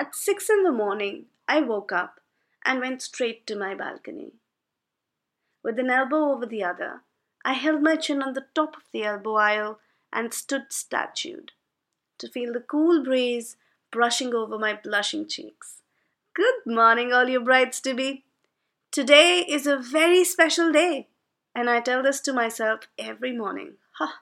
[0.00, 2.20] At six in the morning, I woke up
[2.64, 4.32] and went straight to my balcony.
[5.62, 7.02] With an elbow over the other,
[7.44, 9.78] I held my chin on the top of the elbow aisle
[10.10, 11.52] and stood statued
[12.16, 13.58] to feel the cool breeze
[13.90, 15.82] brushing over my blushing cheeks.
[16.32, 18.24] Good morning, all you brides to be.
[18.90, 21.08] Today is a very special day,
[21.54, 23.74] and I tell this to myself every morning.
[23.98, 24.14] Huh.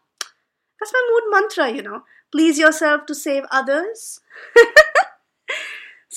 [0.81, 2.03] That's my mood mantra, you know.
[2.33, 4.19] Please yourself to save others.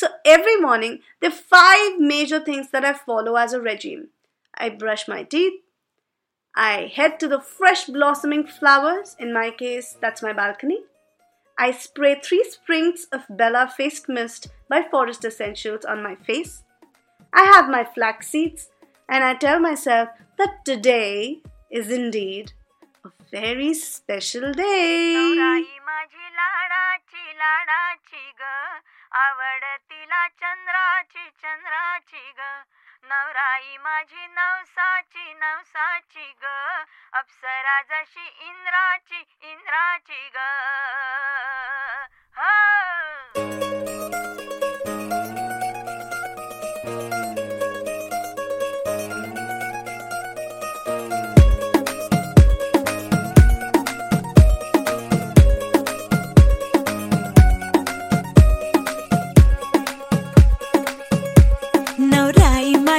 [0.02, 4.08] so every morning, there are five major things that I follow as a regime.
[4.58, 5.62] I brush my teeth.
[6.56, 9.16] I head to the fresh blossoming flowers.
[9.20, 10.80] In my case, that's my balcony.
[11.60, 16.64] I spray three sprigs of Bella Face Mist by Forest Essentials on my face.
[17.32, 18.70] I have my flax seeds
[19.08, 22.54] and I tell myself that today is indeed
[23.06, 25.64] a very special day.
[30.42, 32.42] चंद्राची चंद्राची ग.
[33.04, 36.46] नवराई माझी नवसाची नवसाची ग.
[37.14, 40.38] अप्सरा जशी इंद्राची इंद्राची ग.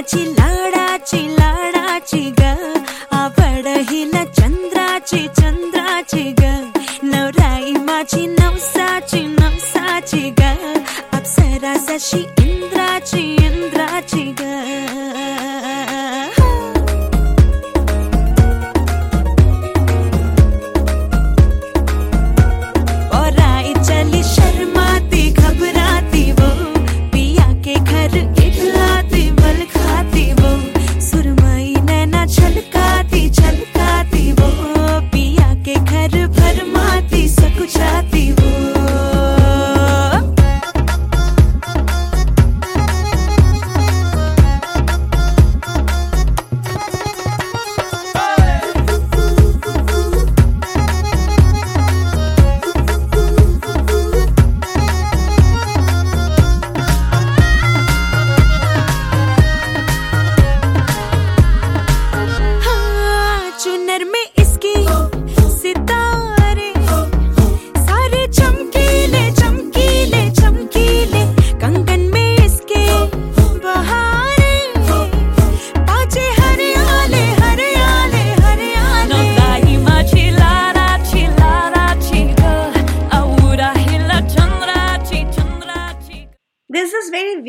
[0.02, 1.24] नवराई माझी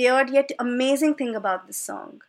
[0.04, 2.22] weird yet amazing thing about this song.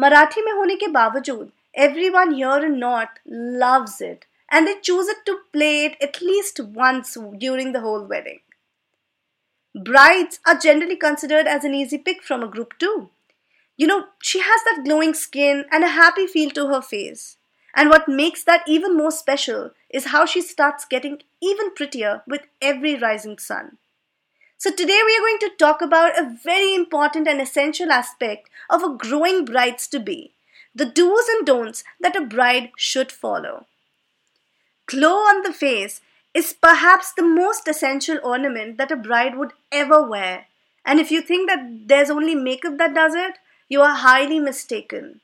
[0.00, 5.24] Marathi mein hone ke bawajood, everyone here in North loves it and they choose it
[5.26, 8.40] to play it at least once during the whole wedding.
[9.74, 13.10] Brides are generally considered as an easy pick from a group too.
[13.76, 17.36] You know, she has that glowing skin and a happy feel to her face.
[17.74, 22.42] And what makes that even more special is how she starts getting even prettier with
[22.60, 23.78] every rising sun.
[24.62, 28.80] So, today we are going to talk about a very important and essential aspect of
[28.80, 30.34] a growing bride's to be
[30.72, 33.66] the do's and don'ts that a bride should follow.
[34.86, 36.00] Glow on the face
[36.32, 40.46] is perhaps the most essential ornament that a bride would ever wear.
[40.86, 45.22] And if you think that there's only makeup that does it, you are highly mistaken.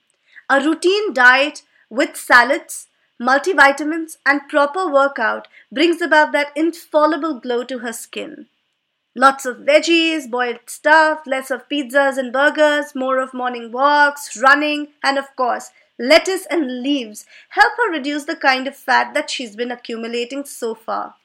[0.50, 2.88] A routine diet with salads,
[3.22, 8.49] multivitamins, and proper workout brings about that infallible glow to her skin.
[9.19, 14.91] Lots of veggies, boiled stuff, less of pizzas and burgers, more of morning walks, running,
[15.03, 19.56] and of course, lettuce and leaves help her reduce the kind of fat that she's
[19.56, 21.17] been accumulating so far.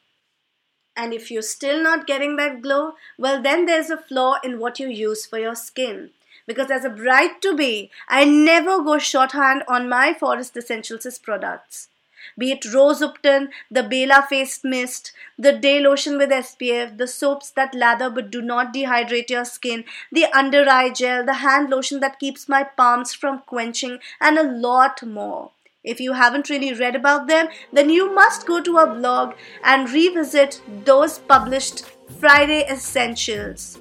[0.98, 4.80] And if you're still not getting that glow, well, then there's a flaw in what
[4.80, 6.10] you use for your skin.
[6.48, 11.90] Because as a bride to be, I never go shorthand on my Forest Essentials products.
[12.38, 17.52] Be it Rose Ubtan, the Bela Faced Mist, the Day Lotion with SPF, the soaps
[17.52, 22.00] that lather but do not dehydrate your skin, the under eye gel, the hand lotion
[22.00, 25.52] that keeps my palms from quenching, and a lot more.
[25.84, 29.34] If you haven't really read about them, then you must go to our blog
[29.64, 31.84] and revisit those published
[32.20, 33.80] Friday Essentials.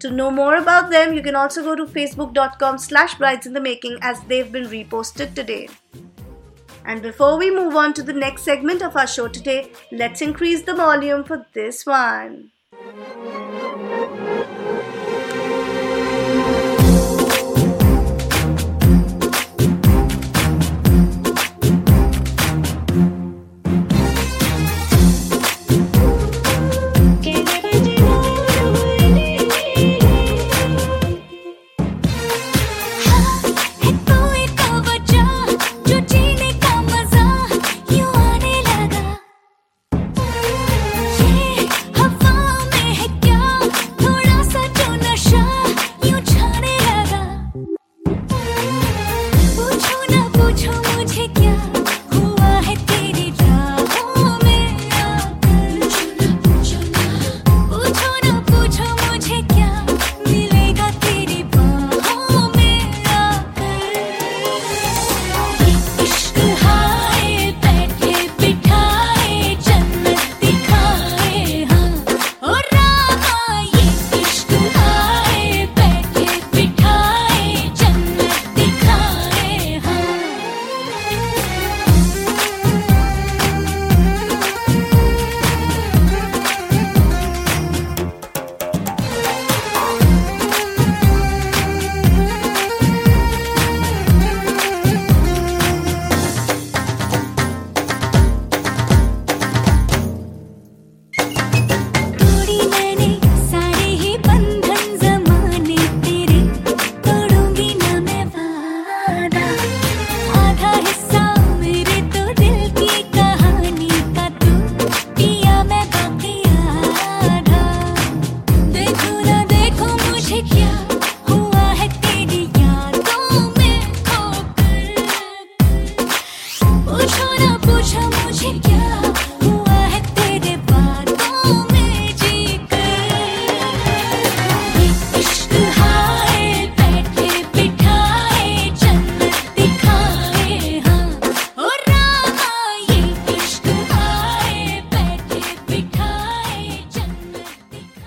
[0.00, 3.60] To know more about them, you can also go to facebook.com slash brides in the
[3.60, 5.68] making as they've been reposted today.
[6.84, 10.62] And before we move on to the next segment of our show today, let's increase
[10.62, 12.50] the volume for this one.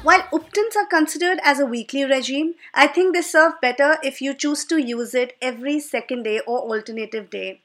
[0.07, 4.34] While Ubtans are considered as a weekly regime, I think they serve better if you
[4.34, 7.60] choose to use it every second day or alternative day.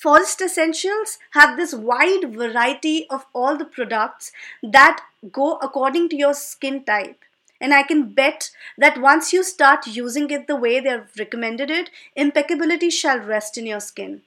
[0.00, 4.32] Forest Essentials have this wide variety of all the products
[4.62, 7.18] that go according to your skin type.
[7.60, 11.90] And I can bet that once you start using it the way they've recommended it,
[12.16, 14.22] impeccability shall rest in your skin.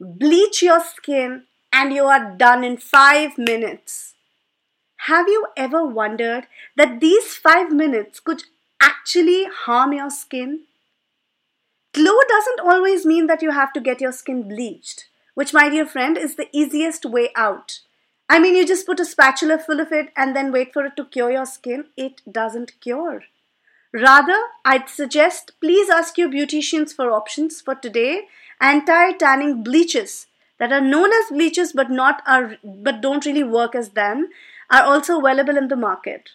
[0.00, 4.14] Bleach your skin and you are done in five minutes.
[5.06, 8.42] Have you ever wondered that these five minutes could
[8.80, 10.62] actually harm your skin?
[11.94, 15.86] Glow doesn't always mean that you have to get your skin bleached, which, my dear
[15.86, 17.80] friend, is the easiest way out.
[18.28, 20.96] I mean, you just put a spatula full of it and then wait for it
[20.96, 21.84] to cure your skin.
[21.96, 23.22] It doesn't cure.
[23.92, 28.26] Rather, I'd suggest please ask your beauticians for options for today
[28.60, 30.26] anti tanning bleaches
[30.58, 34.30] that are known as bleaches but not are but don't really work as them
[34.68, 36.30] are also available in the market.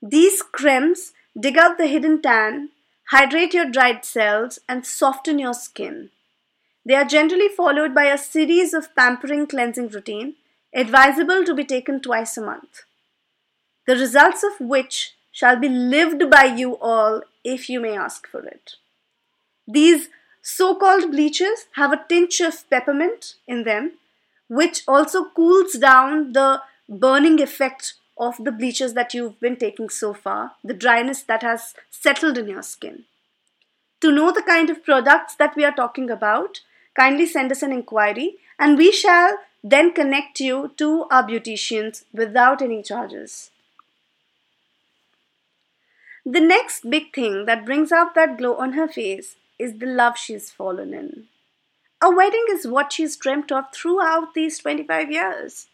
[0.00, 2.68] These creams dig out the hidden tan,
[3.10, 6.10] hydrate your dried cells, and soften your skin.
[6.84, 10.34] They are generally followed by a series of pampering cleansing routine,
[10.74, 12.82] advisable to be taken twice a month.
[13.86, 18.44] The results of which shall be lived by you all if you may ask for
[18.44, 18.74] it.
[19.66, 20.08] These
[20.42, 23.92] so called bleaches have a tinge of peppermint in them,
[24.48, 30.14] which also cools down the burning effect of the bleaches that you've been taking so
[30.14, 33.04] far, the dryness that has settled in your skin.
[34.00, 36.60] To know the kind of products that we are talking about,
[36.94, 42.62] kindly send us an inquiry and we shall then connect you to our beauticians without
[42.62, 43.50] any charges.
[46.24, 50.18] The next big thing that brings out that glow on her face is the love
[50.18, 51.28] she's fallen in.
[52.02, 55.68] A wedding is what she's dreamt of throughout these 25 years.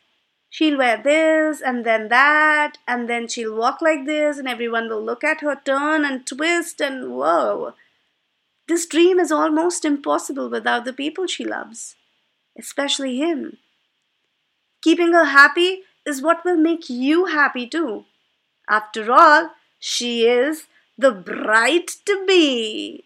[0.53, 5.03] She'll wear this and then that, and then she'll walk like this, and everyone will
[5.03, 7.73] look at her turn and twist, and whoa.
[8.69, 11.97] This dream is almost impossible without the people she loves,
[12.59, 13.57] especially him.
[14.83, 18.05] Keeping her happy is what will make you happy too.
[18.69, 20.67] After all, she is
[20.99, 23.05] the bride to be.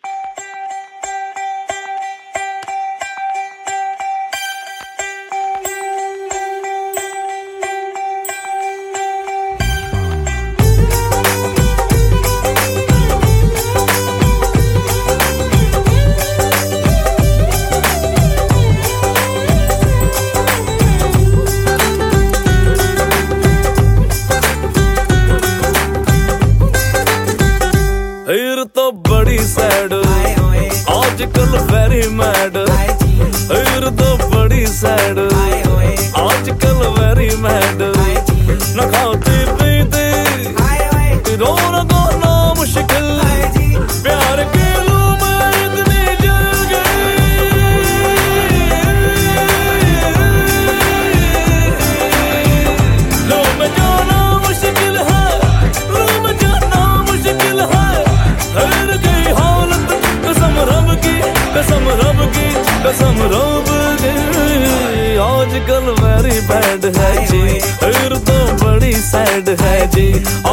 [69.97, 70.46] day.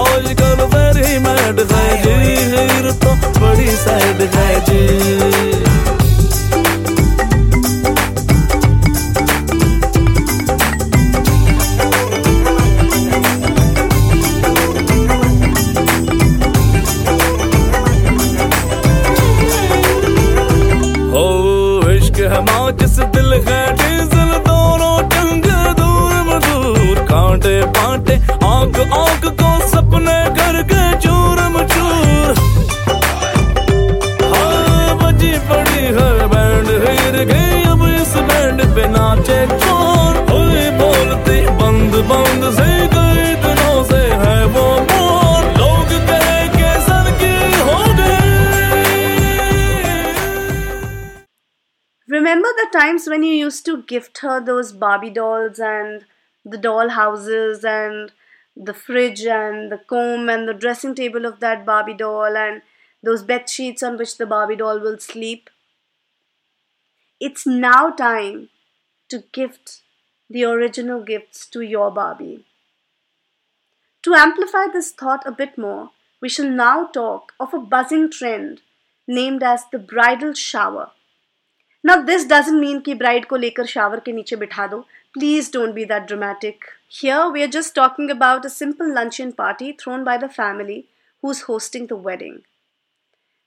[39.22, 45.92] पे नाचे कौन हुई बोलती बंद बंद से कई दिनों से है वो मौन लोग
[46.08, 47.34] कहे के सर की
[47.68, 48.26] हो गई
[52.16, 56.04] Remember the times when you used to gift her those Barbie dolls and
[56.44, 58.12] the doll houses and
[58.56, 62.62] the fridge and the comb and the dressing table of that Barbie doll and
[63.04, 65.50] those bed sheets on which the Barbie doll will sleep?
[67.20, 68.48] It's now time
[69.09, 69.81] to gift
[70.29, 72.45] the original gifts to your Barbie.
[74.03, 75.91] To amplify this thought a bit more,
[76.21, 78.61] we shall now talk of a buzzing trend
[79.07, 80.91] named as the bridal shower.
[81.83, 84.85] Now, this doesn't mean ki bride ko lekar shower ke niche bitha do.
[85.13, 86.67] Please don't be that dramatic.
[86.87, 90.87] Here, we are just talking about a simple luncheon party thrown by the family
[91.21, 92.43] who's hosting the wedding.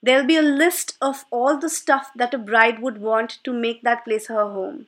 [0.03, 3.81] There'll be a list of all the stuff that a bride would want to make
[3.81, 4.85] that place her home.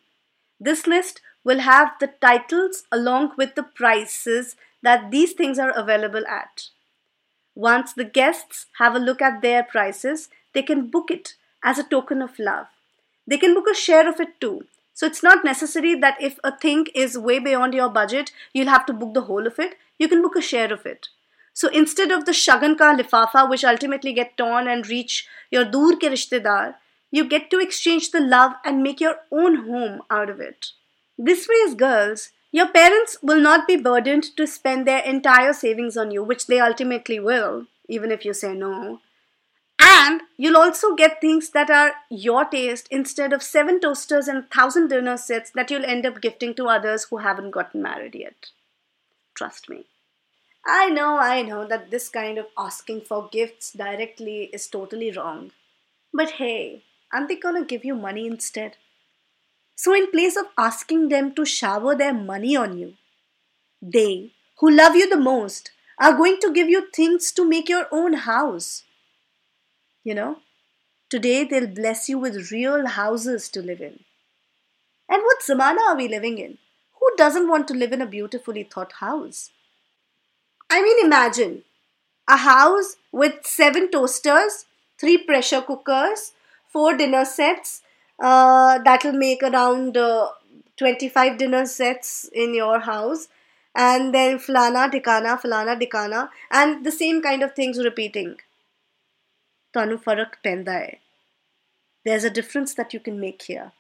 [0.60, 6.26] This list will have the titles along with the prices that these things are available
[6.28, 6.70] at.
[7.56, 11.84] Once the guests have a look at their prices, they can book it as a
[11.84, 12.68] token of love.
[13.28, 14.66] They can book a share of it too.
[14.94, 18.86] So it's not necessary that if a thing is way beyond your budget, you'll have
[18.88, 19.76] to book the whole of it.
[19.98, 21.08] You can book a share of it.
[21.54, 25.96] So instead of the shagan ka lifafa, which ultimately get torn and reach your dur
[25.96, 26.76] ke rishtedar,
[27.12, 30.72] you get to exchange the love and make your own home out of it.
[31.18, 35.98] This way, as girls, your parents will not be burdened to spend their entire savings
[35.98, 39.02] on you, which they ultimately will, even if you say no.
[39.80, 44.90] And you'll also get things that are your taste instead of seven toasters and thousand
[44.90, 48.48] dinner sets that you'll end up gifting to others who haven't gotten married yet.
[49.36, 49.86] Trust me.
[50.66, 55.52] I know, I know that this kind of asking for gifts directly is totally wrong.
[56.14, 58.78] But hey, aren't they gonna give you money instead?
[59.76, 62.96] So, in place of asking them to shower their money on you,
[63.82, 67.88] they, who love you the most, are going to give you things to make your
[67.92, 68.84] own house.
[70.04, 70.40] You know,
[71.10, 74.00] today they'll bless you with real houses to live in.
[75.10, 76.58] And what zamana are we living in?
[77.00, 79.52] Who doesn't want to live in a beautifully thought house?
[80.70, 81.64] I mean, imagine
[82.28, 84.66] a house with seven toasters,
[85.00, 86.34] three pressure cookers,
[86.70, 87.82] four dinner sets.
[88.22, 90.30] Uh, that'll make around uh,
[90.78, 93.28] 25 dinner sets in your house.
[93.76, 96.30] And then flana, dikana, flana, dikana.
[96.52, 98.38] And the same kind of things repeating.
[99.74, 100.98] Tanu farak
[102.04, 103.72] There's a difference that you can make here.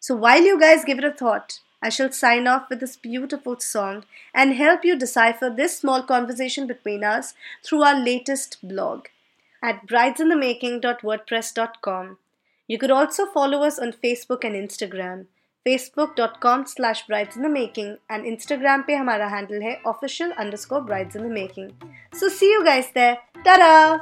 [0.00, 3.58] So while you guys give it a thought, I shall sign off with this beautiful
[3.60, 4.04] song
[4.34, 9.06] and help you decipher this small conversation between us through our latest blog
[9.63, 12.17] at bridesinthemaking.wordpress.com.
[12.67, 15.25] You could also follow us on Facebook and Instagram.
[15.67, 21.15] facebook.com slash brides in the making and Instagram पे हमारा handle है official underscore brides
[21.15, 21.71] in the making.
[22.13, 23.17] So see you guys there.
[23.43, 23.99] Ta-da!